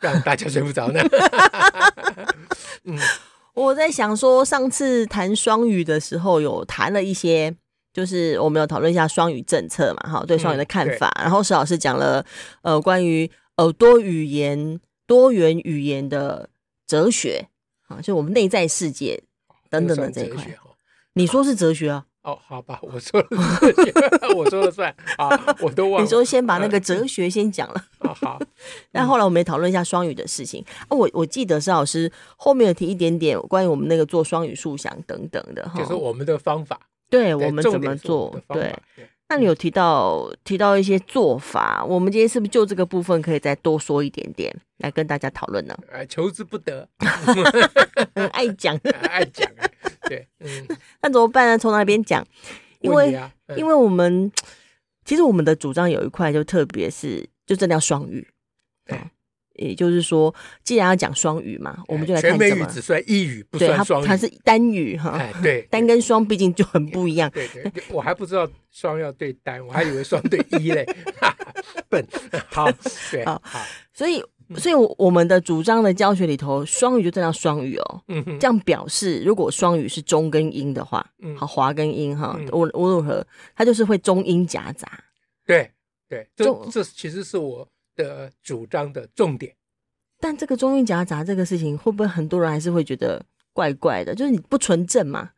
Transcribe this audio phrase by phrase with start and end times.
[0.00, 1.00] 让大家睡不着呢。
[2.84, 2.98] 嗯，
[3.54, 7.54] 我在想说，上次谈双语的时候，有谈了一些，
[7.92, 11.08] 就是我们有讨论一下双语政策嘛，哈，对双语的看法。
[11.20, 12.24] 嗯、然后石老师讲了，
[12.62, 16.48] 呃，关于呃多语言、多元语言的
[16.86, 17.48] 哲学
[17.88, 19.22] 啊，就我们内在世界
[19.68, 20.44] 等等的这一块。
[21.14, 22.06] 你说是哲学啊？
[22.22, 23.26] 哦，好吧，我说了，
[24.36, 26.02] 我说了算啊，我都忘了。
[26.02, 28.38] 你说先把那个哲学先讲了，啊、好。
[28.92, 38.38] 但后来我们也讨论一下双语的事情啊，我我记得施老师后面有提一点点关于我们那个做双语速想等等的哈，就是我们的方法，对，对我们怎么做？
[38.48, 45.74] 对，对，那你有提到提到一些做法，我们今天是不是就这个部分可以再多说一点点来跟大家讨论呢？
[45.90, 46.86] 哎，求之不得，
[48.32, 49.50] 爱讲， 爱讲。
[50.10, 50.66] 对，嗯，
[51.00, 51.56] 那怎么办呢？
[51.56, 52.26] 从哪边讲？
[52.80, 54.32] 因为、啊嗯，因为我们
[55.04, 58.26] 其实我们的主张有一块，就特别是就真的要双语。
[58.84, 59.10] 对、嗯，
[59.54, 62.44] 也就是说，既然要讲双语嘛，我们就来看怎么。
[62.48, 64.06] 全美语只算一语，不算双语。
[64.06, 65.10] 它是单语哈。
[65.10, 67.30] 哎，对，单跟双毕竟就很不一样。
[67.30, 70.84] 对对，对，我还不知道双要对单，我还以为双对一嘞。
[71.88, 72.04] 笨，
[72.48, 72.68] 好，
[73.12, 73.60] 对，好，好，
[73.94, 74.20] 所以。
[74.56, 78.02] 所以，我们的主张的教学里头，双语就这样双语哦。
[78.08, 85.04] 嗯哼，这样表示，如果双语是中跟英的话，嗯，好，华跟英哈，无无论如何，它就是会中英夹杂。
[85.46, 85.70] 对
[86.08, 89.54] 对，这这其实是我的主张的重点。
[90.18, 94.14] 但这个中英夹杂这个事情，会不会很多人还是会觉得怪怪的？
[94.14, 95.30] 就是你不纯正嘛？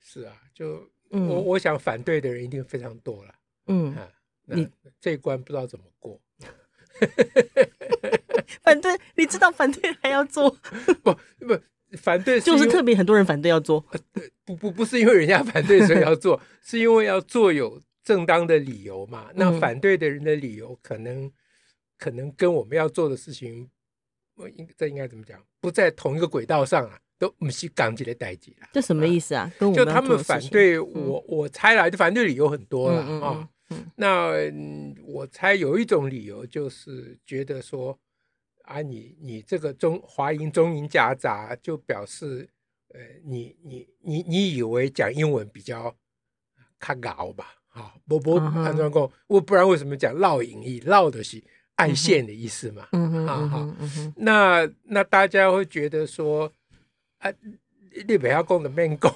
[0.00, 3.34] 是啊，就我我想反对的人一定非常多了。
[3.66, 3.94] 嗯，
[4.44, 4.68] 你
[5.00, 6.20] 这一关不知道怎么过。
[8.62, 10.50] 反对，你知道反对还要做？
[11.02, 11.58] 不不，
[11.98, 13.84] 反对就是特别很多人反对要做。
[14.44, 19.28] 不不不是因为人家反对所以要做， 是因为要做有正当的理由嘛。
[19.34, 21.30] 那反对的人的理由可能
[21.98, 23.68] 可能跟我们要做的事情，
[24.36, 25.40] 我应这应该怎么讲？
[25.60, 28.68] 不在同一个轨道上啊，都不是钢铁的代际了。
[28.72, 29.52] 这什么意思啊？
[29.58, 33.48] 跟我就他们反对我，我猜来的反对理由很多了啊。
[33.96, 34.32] 那
[35.04, 37.98] 我猜有一种理由就是觉得说。
[38.64, 42.48] 啊，你你这个中华英中英夹杂，就表示，
[42.94, 45.92] 呃，你你你你以为讲英文比较
[46.78, 47.56] 卡搞吧？
[47.70, 50.78] 啊，不不，安装工，我不然为什么讲烙印意？
[50.82, 51.42] 烙的是
[51.76, 52.86] 暗线的意思嘛？
[52.92, 53.76] 嗯嗯啊哈，
[54.14, 56.52] 那那大家会觉得说，
[57.18, 57.32] 啊，
[58.06, 59.12] 你不要讲的面讲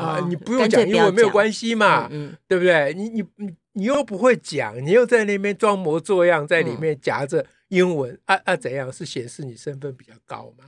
[0.00, 2.08] 啊，你不用讲英文没有关系嘛？
[2.10, 2.92] 嗯，对不对？
[2.94, 7.46] 你你你你又不会讲，你又在那边装模作样，在里面夹着。
[7.70, 10.64] 英文啊啊，怎样是显示你身份比较高吗？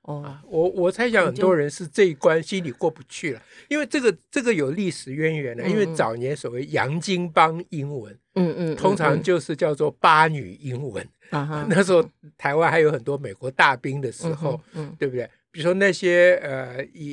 [0.00, 11.06] 哦，啊、我我猜想很多人是这一关心里过不去了，因为这个这个有历史渊源的、嗯，因为早年所谓洋金帮英文，嗯嗯，嗯，通常就是叫做八女英文。
[11.28, 12.02] 啊那时候
[12.38, 15.28] 台湾还有很多美国大兵的时候，嗯，嗯对不对？
[15.56, 17.06] 比如说那些呃以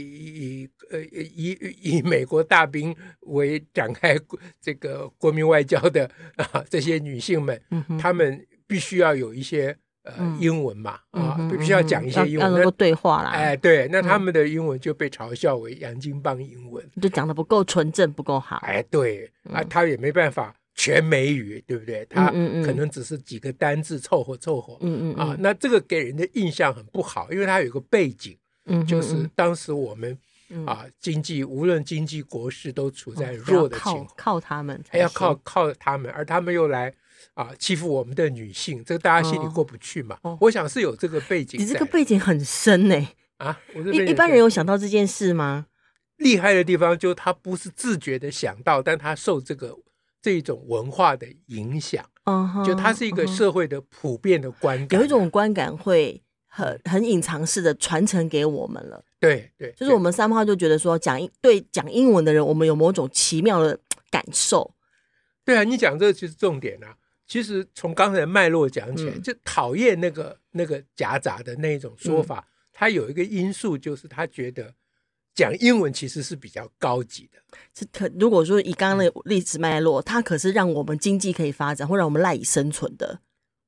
[0.64, 4.20] 以呃以以美国大兵为展开
[4.60, 8.46] 这个国民外交的啊这些女性们，嗯，她们。
[8.66, 13.30] 必须要有一些呃英文嘛、嗯、啊，必须要讲一些英文，能够对话啦。
[13.30, 18.56] 哎，对，那他们的英文就被嘲笑为洋金棒英文，就讲的不够纯正，不够好。
[18.64, 22.06] 哎，对啊，他也没办法全美语，对不对？
[22.10, 24.78] 他可能只是几个单字凑合凑合。
[24.82, 30.18] 嗯嗯啊，那这个给人的印象很不好，因为他有一个背景，嗯，就是当时我们
[30.66, 36.94] 啊经济无论经济国势都处在弱的情况，靠他们，还要靠靠他们，而他们又来。
[37.36, 40.20] 啊，欺负我们的女性，这个大家心里过不去嘛？
[40.22, 41.60] 哦、我想是有这个背景。
[41.60, 43.08] 你这个背景很深呢。
[43.38, 43.60] 啊，
[43.92, 45.66] 一一般人有想到这件事吗？
[46.18, 49.76] 厉害的地方就是他不是自觉的想到，但他受这个
[50.24, 52.04] 这种文化的影响。
[52.24, 59.04] 嗯，就它是一个社会的普遍的观感，有一种观感会很很隐藏式的传承给我们了。
[59.20, 63.78] 对对，就是我们三炮就觉得说，讲英对讲英文的人，我们有某种奇妙的
[64.10, 64.74] 感受。
[65.44, 66.96] 对啊，你讲这个就是重点啊。
[67.28, 72.48] 其实从刚才的脉络讲起来，就讨厌那个那个夹杂的那一种说法。
[72.72, 74.74] 他有一个因素，就是他觉得
[75.34, 77.40] 讲英文其实是比较高级的。
[77.74, 83.20] 这可如果说以刚刚的历史脉络，它可是让我们经济可以发展，或让我们赖以生存的。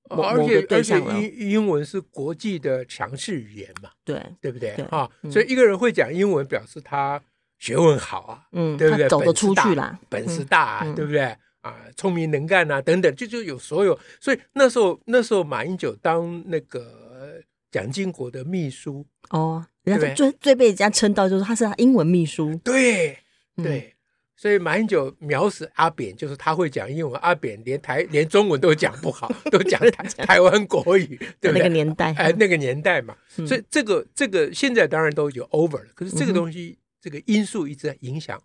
[0.07, 5.09] 而且而且英英文是国际的强势语言嘛，对对不对啊？
[5.31, 7.19] 所以一个人会讲英文，表示他
[7.57, 9.09] 学问好啊，嗯，对不对？
[9.09, 11.35] 走得出去啦，本事大，对不对？
[11.61, 13.99] 啊，聪明能干啊，等等，就就有所有。
[14.21, 17.41] 所以那时候那时候马英九当那个
[17.71, 23.17] 蒋经国的秘书哦，人家最最被人家称道就是他是他英文秘书，对
[23.55, 23.91] 对。
[24.37, 31.59] 所以马英九秒死阿扁，就是他会讲英文，阿扁连台连中文都讲不好，都讲台台湾国语， 对不对？
[31.59, 33.15] 那个年代，哎，那个年代嘛。
[33.47, 38.39] 所以这个这个现在当然都有 over 了，可是这个东西这个因素一直在影响，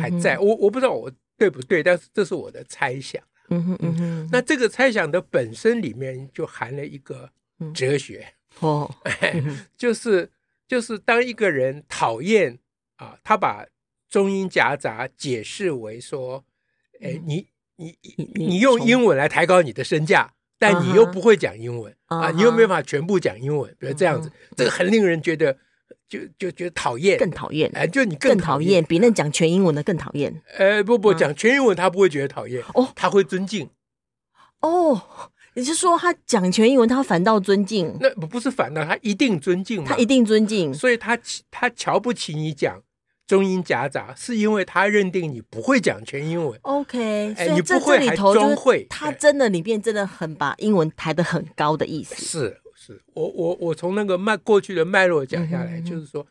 [0.00, 0.38] 还在。
[0.38, 3.22] 我我不知道我对不对，但是这是我的猜想。
[3.50, 4.28] 嗯哼嗯哼。
[4.32, 7.30] 那这个猜想的本身里面就含了一个
[7.74, 8.26] 哲学
[8.60, 8.90] 哦，
[9.76, 10.28] 就是
[10.70, 12.60] 就是当一个人讨厌
[12.96, 13.66] 啊，他把。
[14.10, 16.44] 中英夹杂解释为说，
[17.00, 17.46] 哎，你
[17.76, 17.96] 你
[18.34, 25.56] 你用英文来抬高你的身价，但你又不会讲英文啊，你又没办法全部讲英文，比如这样子，这个很令人觉得
[26.08, 30.42] 就就觉得讨厌，更讨厌，哎，就你更讨厌，比那讲全英文的更讨厌。
[30.58, 33.70] 呃，不不，讲全英文他不会觉得讨厌哦，他会尊敬。
[34.60, 37.96] 哦，你是说他讲全英文，他反倒尊敬？
[38.00, 41.18] 那不不是反倒，他一定尊敬，他一定尊敬，所以他
[41.50, 42.82] 他瞧不起你讲。
[43.26, 46.58] 中英夹杂，是因为他认定你不会讲全英文。
[46.62, 52.16] OK，所以你不会还中会，他真的里面真的很把英文抬得很高的意思。
[52.16, 56.26] 是是，我我我从那个脉过去的脉络讲下来，就是说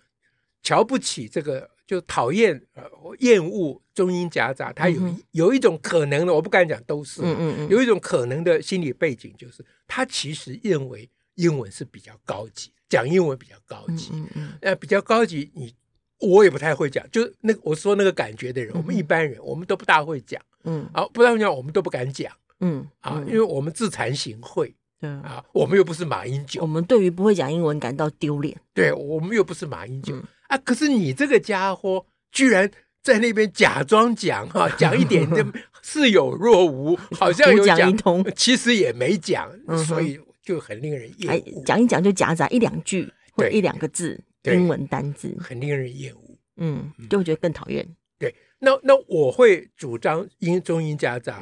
[0.61, 2.83] 瞧不起这个，就讨厌呃
[3.19, 4.71] 厌恶中英夹杂。
[4.73, 5.01] 他有
[5.31, 15.73] 有一种可能的，我不敢讲都是，嗯嗯嗯，有一种可能的心理背景，就是他其实认为英文是比较高级，讲英文比较高级，嗯嗯，呃比较高级你。
[16.21, 22.29] 我也不太会讲，就那个我说那个感觉的人，我们一般人我们都不大会讲，嗯，啊，不大会讲，我们都不敢讲，
[22.59, 30.15] 嗯，啊，因为我们自惭形秽，对啊，我们又不是马英九，我们对于不会讲英文感到丢脸，对，我们又不是马英九。
[30.47, 32.69] 啊，可是你这个家伙居然
[33.01, 35.45] 在那边假装讲哈， 讲一点就
[35.81, 39.49] 似有若无， 好像有讲一通，其实也没讲，
[39.85, 44.19] 所以就很令人厌恶，讲一讲就夹杂一两句或者一两个字。
[44.43, 45.37] 英文单字。
[45.39, 47.85] 很令人厌恶，嗯，就会觉得更讨厌。
[48.17, 51.39] 对，那那我会主张英中英夹杂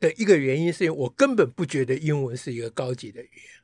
[0.00, 3.54] 的一个原因，是因为我根本不觉得英文是一个高级的语言。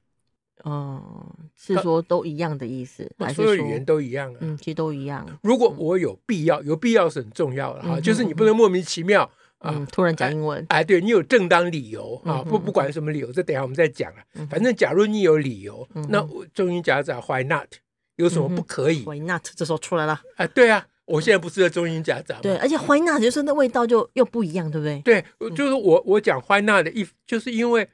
[0.65, 4.39] 哦，是说都一样的意思，还是所有语言都一样啊？
[4.41, 5.27] 嗯，其实都一样。
[5.43, 10.65] 如果我有必要，有必要是很重要的哈，就是你不能莫名其妙啊，突然讲英文。
[10.71, 14.47] 哎，对你有正当理由啊，不不管什么理由，这等下我们再讲了。
[14.49, 17.69] 反正假如你有理由，那中英夹杂，Why not？
[18.17, 19.45] 有什么不可以？Why not？
[19.57, 20.23] 这时候出来了。
[20.37, 22.41] 哎，对啊，我现在不是在中英夹杂吗？
[22.43, 25.01] 对，而且 Why not 就是那味道就又不一样，对不对？
[25.03, 25.25] 对，
[25.55, 27.89] 就是我我讲 Why not 的意，就是因为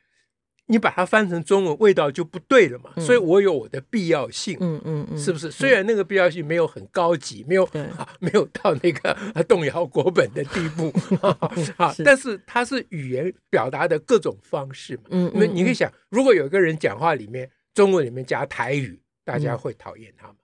[0.66, 2.92] 你把它翻成中文，味道就不对了嘛。
[2.98, 5.50] 所以我有我的必要性，嗯嗯嗯是不是？
[5.50, 7.64] 虽然那个必要性没有很高级，没有
[7.96, 9.14] 啊，没有到那个
[9.48, 10.92] 动摇国本的地步
[11.78, 15.02] 啊，但是它是语言表达的各种方式嘛。
[15.10, 19.00] 嗯，那你可以想，如果有一个人讲话里面中文里面加台语。
[19.22, 20.34] 大家会讨厌他吗？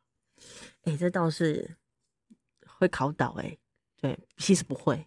[0.84, 1.68] 哎、欸，这倒是
[2.78, 3.58] 会考倒哎、欸。
[4.00, 5.06] 对，其实不会，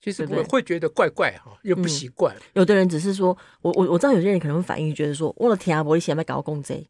[0.00, 2.42] 其实不会，觉得怪怪哈，又不习惯、嗯。
[2.54, 6.88] 有的人只是说，我我我知道有些人可能会反应，觉得说，我的天啊，我以前没搞到公贼。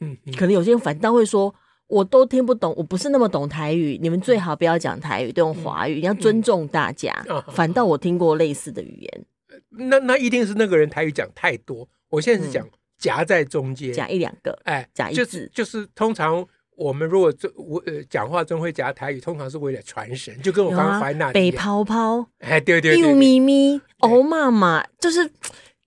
[0.00, 1.54] 嗯，可能有些人反倒会说，
[1.86, 7.12] 我都听不懂，我不是那么懂台语，你们最好不要讲台语，都用华语，你要尊重大家。
[7.52, 9.26] 反倒我听过类似的语言，
[9.68, 11.88] 那那一定是那个人台语讲太多。
[12.08, 12.66] 我现在是讲。
[12.66, 12.70] 嗯
[13.02, 25.30] 夹在中间，夹一两个，哎，夹一字，就是通常我们如果这我呃讲话中会夹台语，通常是为了传神，就跟我刚刚怀那北泡泡，哎，对对对，幼咪咪，欧妈妈，就是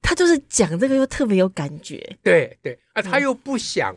[0.02, 3.96] 他就是讲这个又特别有感觉，对对啊，他又不想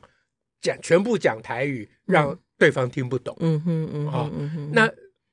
[0.60, 4.30] 讲全部讲台语，让对方听不懂，嗯哼嗯好，
[4.72, 4.90] 那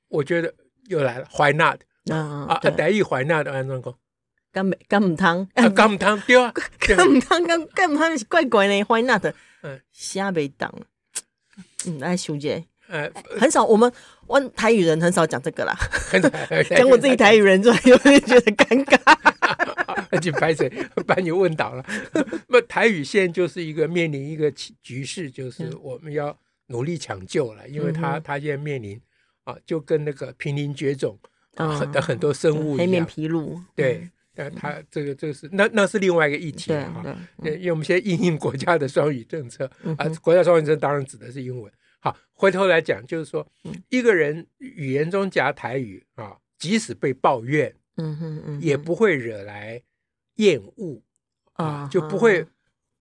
[0.09, 0.53] 我觉得
[0.87, 3.93] 又来了怀那的啊啊，台语怀那的安怎讲？
[4.51, 9.25] 甘甘唔汤，甘唔汤对啊，甘唔汤， 甘甘唔汤是怪怪的，Why not？
[9.63, 10.73] 嗯，虾未当，
[11.87, 13.91] 嗯，来熊姐，呃，很少，我们
[14.27, 15.75] 问台语人很少讲这个啦，
[16.69, 16.87] 讲。
[16.89, 18.99] 我自己台语人，就有点觉得尴尬，
[20.09, 20.69] 而且拍谁
[21.05, 21.85] 把你问倒了。
[22.47, 24.51] 那台语现在就是一个面临一个
[24.81, 26.37] 局势，就是我们要
[26.67, 28.99] 努力抢救了，因为他他现在面临
[29.43, 31.17] 啊，就跟那个濒临绝种
[31.55, 34.09] 的很多生物一样，黑面琵鹭，对。
[34.35, 37.03] 呃，他这个这个是那那是另外一个议题哈，
[37.43, 41.71] 因为我们现在应应国家的双语政策啊，国家双语政策当然指的是英文。
[41.99, 43.47] 好，回头来讲，就是说
[43.89, 49.81] 一个人语言中夹台语啊，即使被抱怨，嗯哼嗯，也不会惹来
[50.35, 51.01] 厌恶
[51.53, 52.45] 啊，就不会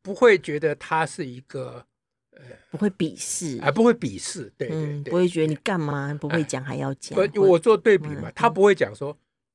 [0.00, 1.84] 不会觉得他是一个
[2.30, 7.14] 呃，不会鄙视啊，不会鄙视，对对对，不会觉得你干嘛不会讲还要讲。
[7.32, 9.14] 不，我做对比嘛，他不会讲说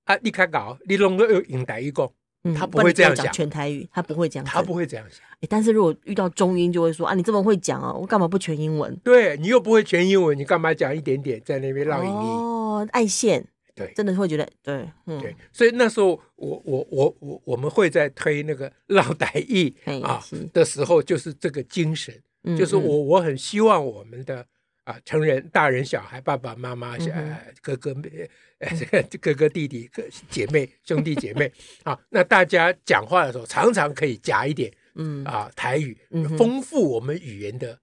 [0.09, 2.11] 啊，你开搞，你弄个用台语讲，
[2.55, 3.31] 他不会这样讲。
[3.31, 5.19] 全台语，他不会讲，他不会这样讲。
[5.47, 8.95] 但是如果遇到中英，就会说啊，你这么会讲啊，我干嘛不全英文？
[9.03, 12.13] 对，你又不会全英文，你干嘛讲一点点在那边绕英语？
[12.13, 13.45] 哦，爱线。
[13.75, 19.73] 对，真的会觉得对，嗯，对，所以那时候我我我我我们会在推那个绕台语
[20.03, 20.19] 啊
[20.51, 22.13] 的时候，就是这个精神，
[22.57, 24.45] 就是我我很希望我们的
[24.89, 26.97] 啊成人、大人、小孩、爸爸妈妈、
[27.61, 28.29] 哥哥妹、
[29.21, 29.89] 哥哥弟弟、
[30.29, 31.51] 姐妹、兄弟姐妹
[31.83, 35.95] 啊，那大家讲话的时候常常可以夹一点，嗯啊台语，
[36.37, 37.79] 丰富我们语言的。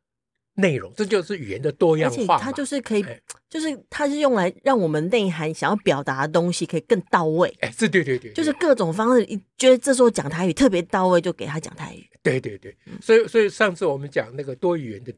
[0.59, 2.39] 内容，这就是语言的多样化。
[2.39, 7.55] 它就是可以，哎、就是它是用来让我们内涵想要表达的东西可以更到位。
[7.61, 9.27] 哎，是，对对对，就是各种方式，
[9.59, 12.09] 觉得这时候讲台语特别到位，就给他讲台语。
[12.23, 15.13] 对对对，所以所以上次我们讲那个多语言的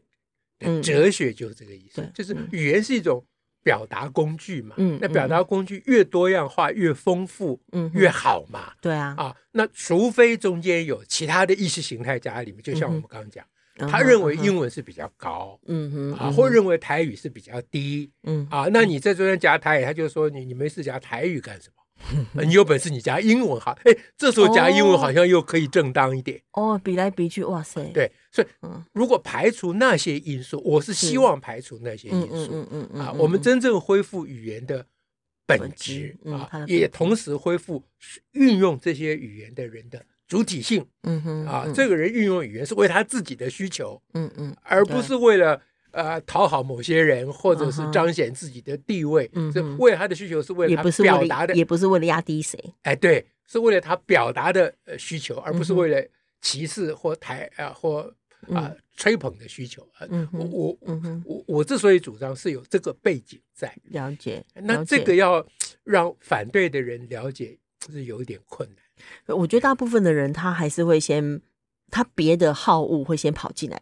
[0.82, 3.24] 哲学就是这个意思，嗯、就是语言是一种
[3.62, 4.74] 表达工具嘛。
[4.78, 8.72] 嗯，那表达工具越多样化、越丰富，嗯，越好嘛。
[8.80, 13.44] 对啊，啊，那除非中间有其他的意识形态加在里面，就像我们刚刚讲。
[13.44, 13.48] 嗯
[13.88, 21.82] 他认为英文是比较高，嗯哼，啊，或认为台语是比较低，嗯啊，那你在中间夹台语，他就说你你没事夹台语干什么？
[22.32, 26.40] 你有本事你加英文好，哎，这时候加英文好像又可以正当一点。
[26.52, 27.90] 哦，比来比去，哇塞！
[27.92, 28.48] 对，所以
[28.92, 34.86] 如果排除那些因素，我是希望排除那些因素，嗯嗯嗯啊，我们真正恢复语言的
[35.46, 37.82] 本质啊，也同时恢复
[38.32, 40.04] 运用这些语言的人的。
[40.28, 45.58] 主体性，嗯哼，啊，这个人运用语言是为他自己的需求，嗯嗯，而不是为了
[45.92, 56.04] 呃讨好某些人，或者是彰显自己的地位，嗯，是为了他的需求，是为了他表达的，也不是为了压低谁，哎，对，是为了他表达的需求，而不是为了
[56.40, 58.12] 歧视或抬啊或
[58.52, 59.86] 啊吹捧的需求。
[60.08, 60.78] 嗯，我我
[61.24, 65.44] 我我之所以主张是有这个背景在，了解，那这个要
[65.84, 67.58] 让反对的人了解
[67.90, 69.36] 是有一点困难。
[69.36, 71.40] 我觉得大部分的人，他还是会先，
[71.90, 73.80] 他别的好恶会先跑进来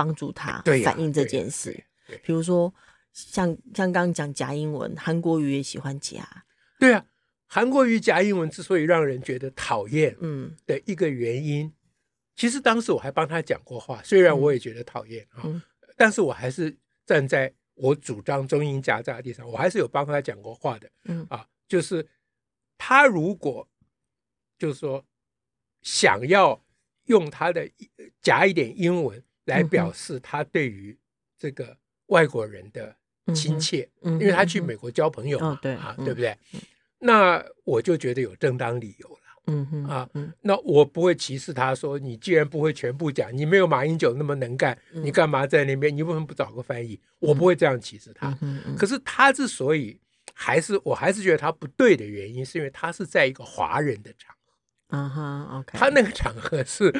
[0.00, 1.84] 帮助他反映这件事。
[2.24, 2.72] 比如说，
[3.12, 6.26] 像像刚刚讲夹英文，韩国语也喜欢夹。
[6.78, 7.04] 对啊，
[7.46, 11.72] 韩国瑜夹英文之所以让人觉得讨厌，嗯，的一个原因，嗯、
[12.34, 15.60] 其实当时我还帮他讲过话，虽然我也觉得讨厌啊，嗯、
[15.96, 20.90] 但是我还是站在我主张中英夹杂的地方，我还是有帮他讲过话的。
[21.04, 22.06] 嗯啊，就是
[22.78, 23.66] 他如果。
[24.60, 25.02] 就是说，
[25.80, 26.62] 想要
[27.06, 27.66] 用他的
[28.20, 30.96] 夹一点英文来表示他对于
[31.38, 31.76] 这个
[32.06, 32.96] 外国人的
[33.34, 36.36] 亲切，因为他去美国交朋友嘛，对啊，对不对？
[36.98, 39.16] 那我就觉得有正当理由了。
[39.46, 40.08] 嗯哼啊，
[40.42, 45.96] 那我不会歧视他，说你既然不会全部讲，你没有马英九那么能干，你干嘛在那边？
[45.96, 47.00] 你为什么不找个翻译？
[47.18, 48.38] 我不会这样歧视他。
[48.76, 49.98] 可是他之所以
[50.34, 54.36] 还是，我还是觉得他不对的原因，是因为他是在一个华人的场。
[54.90, 56.90] 啊哈，OK，他那个场合是，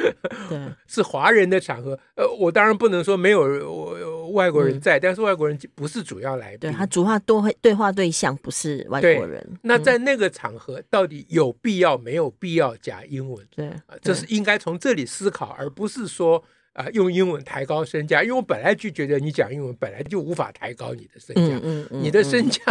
[0.49, 1.99] 对， 是华人的场合。
[2.15, 6.61] 呃，我当然不能说没有外国人在，但是外国人不是主要来宾。
[6.61, 9.45] 对，他主话多会对话对象不是外国人。
[9.63, 13.47] 那在那个场合，到底有必要没有必要讲英文？
[13.55, 16.43] 对，这是应该从这里思考，而不是说。
[16.75, 22.63] 啊，用英文抬高身价，因为我本来就觉得你讲英文本来就无法抬高你的身价，嗯嗯，你的身价，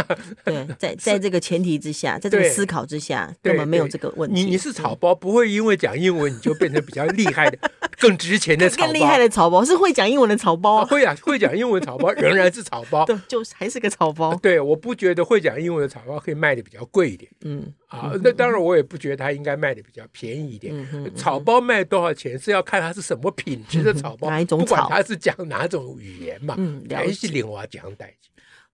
[0.46, 4.42] 对，在 在这个前提之下，在这个思考之下，根本没有这个问题。
[4.42, 7.58] 你你是草包，不会因为讲英文你就变成比较厉害的、
[8.00, 8.86] 更值钱的草包。
[8.86, 14.34] 更厉害的草包是会讲英文的草包，会啊，会讲英文草包仍然是草包， 对，就还是个草包。
[14.36, 17.74] 对，我不觉得会讲英文的草包可以卖的比较贵一点，嗯。
[17.90, 20.74] 啊，那当然，我也不觉得它应该卖的比较便宜一点。
[21.16, 26.54] 草包卖多少钱是要看它是什么品质的草包， 哪一种草，不管它是讲哪种语言嘛。
[26.60, 28.14] 嗯，还是另外讲代。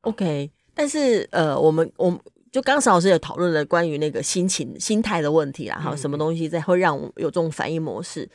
[0.02, 2.20] OK，但是呃，我们我们
[2.52, 8.30] 就刚才老师有讨论了关于那个心情、心态的问题啦，哈，什么东西在会让我有这种反应模式？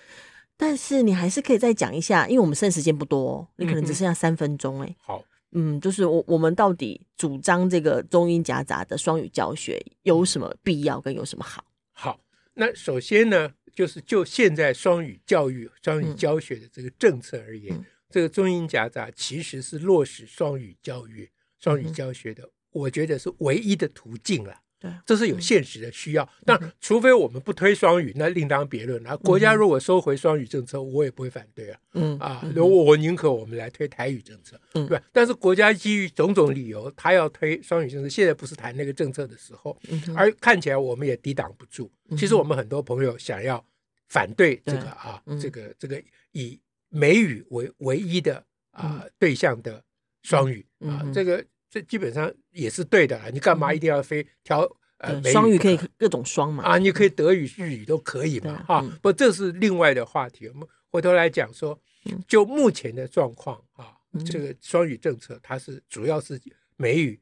[0.56, 4.96] 但是你还是可以再讲一下，因为我们剩时间不多，你可能只剩下三分钟哎。
[5.02, 5.22] 好。
[5.52, 11.64] 嗯，就是我我们到底主张这个中英夹杂的双语教学有什么必要跟有什么好？
[11.92, 12.20] 好，
[12.54, 21.28] 那首先呢，就是就现在双语教育、双语教学的这个政策而言，嗯、这个中英夹杂其实是落实双语教育、
[21.58, 24.54] 双语教学的，嗯、我觉得是唯一的途径了。
[24.80, 26.26] 对，这是有现实的需要。
[26.46, 29.00] 但除非我们不推双语，那另当别论。
[29.02, 31.78] 那国家如果收回双语政策，我也不会反对啊。
[31.92, 35.02] 嗯啊，我我宁可我们来推台语政策，对吧？
[35.12, 39.78] 但是国家基于种种理由，他要推双语政策，现在不是谈那个政策的时候，
[40.16, 41.90] 而看起来我们也抵挡不住。
[42.16, 43.62] 其实我们很多朋友想要
[44.08, 46.58] 反对这个啊，这个这个以
[46.88, 49.84] 美语为唯一的啊对象的
[50.22, 53.30] 双语啊，这个这基本上也是对的了。
[53.30, 56.64] 你干嘛一定要非挑呃双语可以各种双嘛？
[56.64, 58.62] 啊，你可以德语、日语都可以嘛？
[58.66, 60.48] 哈，不，这是另外的话题。
[60.48, 61.80] 我们回头来讲说，
[62.26, 63.94] 就目前的状况啊，
[64.26, 66.40] 这个双语政策它是主要是
[66.76, 67.20] 美语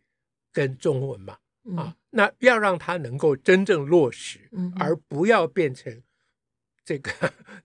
[0.52, 1.37] 跟中文嘛
[1.76, 4.40] 啊，那要让它能够真正落实，
[4.78, 6.02] 而不要变成。
[6.85, 7.12] 这个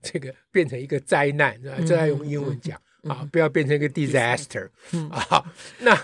[0.02, 1.76] 这个变成一个灾难是吧？
[1.86, 4.68] 这要用英文讲啊，不要变成一个 disaster
[5.10, 5.42] 啊。
[5.80, 5.96] 那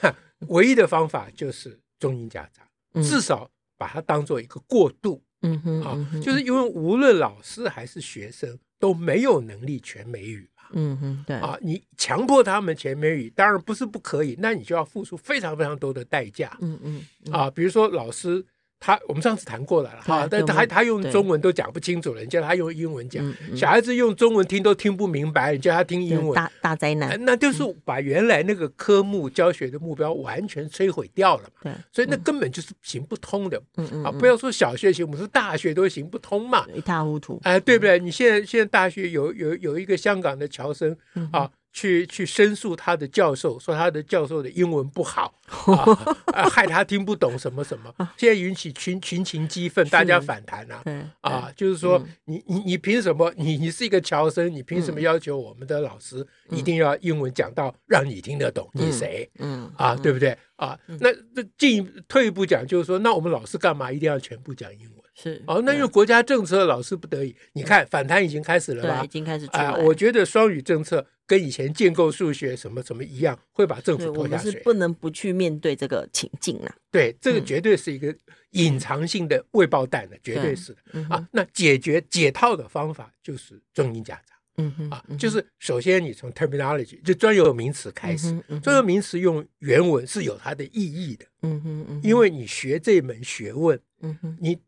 [0.49, 2.63] 唯一的方法就是中英夹杂，
[3.03, 5.23] 至少把它当做一个过渡。
[5.43, 10.65] 嗯哼，啊，就是因为无论老师还是学生都没有能力全美语嘛。
[10.73, 16.57] 嗯哼，对啊，你强迫他们全美语，当然不是不可以，那你就要付出非常非常多的代价。
[16.61, 18.45] 嗯嗯，啊，比如说老师。
[18.81, 23.23] 他我们上次谈过了哈，但他他用中文都讲不清楚了，你叫他用英文讲，
[23.55, 31.61] 小孩子用中文听都听不明白，你叫他听英文，大大灾难，那就是把原来那个科目教学的目标完全摧毁掉了嘛。
[31.65, 33.63] 对，所以那根本就是行不通的。
[33.77, 37.39] 嗯嗯，啊，不要说小学行，我们说大学都行不通嘛，一塌糊涂。
[37.45, 37.99] 哎，对不对？
[37.99, 40.97] 你现在现在大学有有有一个香港的侨生
[41.31, 41.51] 啊。
[41.73, 45.35] 去去申诉他的教授，说他的教授的英文不好，
[46.33, 50.83] 啊，害他听不懂什么什么，现在引起群群情激愤，大家反弹啊，
[51.21, 53.33] 啊，就是说你你你凭什么？
[53.37, 58.69] 你你是一个侨生，你凭什么要求我们的老师一定要英文讲到让你听得懂？
[58.73, 59.31] 你谁？
[59.39, 60.37] 嗯啊，对不对？
[60.57, 65.01] 啊，那那进退一步讲，就是说，那我们老师干嘛一定要全部讲英文？
[65.15, 67.35] 是哦，那因为国家政策，老师不得已。
[67.53, 69.03] 你看反弹已经开始了吧？
[69.05, 69.75] 已经开始啊！
[69.77, 74.39] 我觉得双语政策跟以前建构数学什么什么一样，会把政府拖下水。
[74.39, 76.75] 我们是不能不去面对这个情境了。
[76.91, 78.13] 对，这个绝对是一个
[78.51, 81.29] 隐藏性的未爆弹的，绝对是的啊。
[81.31, 84.35] 那解决解套的方法就是中英夹杂。
[84.57, 91.25] 嗯哼啊，就是首先你从 terminology 就专有名词开始，专有名词用原文是有它的意义的。
[91.43, 94.59] 嗯哼，因为你学这门学问，嗯哼，你。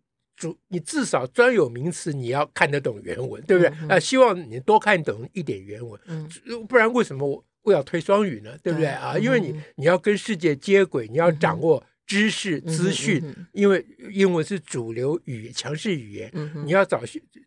[0.69, 3.69] 你至少专有名词你要看得懂原文，对不对？
[3.69, 6.29] 啊、嗯呃，希望你多看懂一点原文，嗯、
[6.69, 8.57] 不然为什么我我要推双语呢？
[8.63, 9.19] 对不对啊？
[9.19, 16.33] 因为你你要跟世界接轨，你要掌握知识资讯，因为英文是主流语言，强势语言，
[16.65, 17.03] 你要找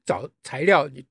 [0.05, 1.05] 找材料你。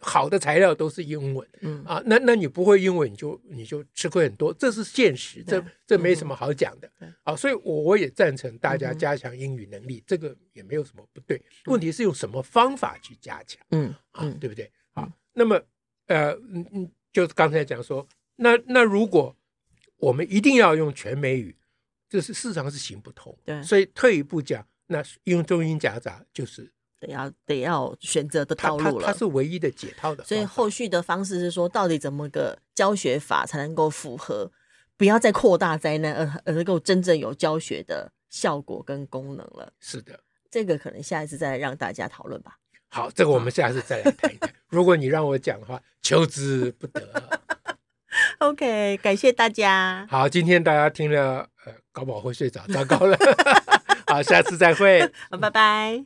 [0.00, 1.84] 好的材料都是英文，嗯。
[1.84, 6.90] 啊，那那你不会英文，你就你就吃亏很多，这是现实，这这没什么好讲的，
[7.24, 14.70] 啊，所以我我也赞成大家加强英语能力，这个也没有什么不对，问题是用什么方法去加强，嗯啊，对不对？
[14.92, 15.60] 啊，那么
[16.06, 18.06] 呃嗯嗯，就是刚才讲说，
[18.36, 19.36] 那那如果
[19.96, 21.56] 我们一定要用全美语，
[22.08, 26.72] 这是事实上是行不通，对，所以退一步讲，那用中英夹杂就是。
[27.00, 30.24] 得要得要选择的道路了，它是唯一的解套的。
[30.24, 34.50] 所以后续的方式是说，到底怎么个教学法才能够符合，
[34.96, 39.72] 不要再扩大灾难，而而能够真正有教学的效果跟功能了。
[39.80, 42.56] 是的，这个可能下一次再来让大家讨论吧。
[42.90, 44.52] 好，这个我们下次再来谈一谈。
[44.68, 47.06] 如果你让我讲的话，求之不得。
[48.38, 50.06] OK，感谢大家。
[50.10, 53.16] 好，今天大家听了，呃，搞不好会睡着，糟糕了。
[54.08, 55.06] 好，下次再会。
[55.38, 56.04] 拜拜。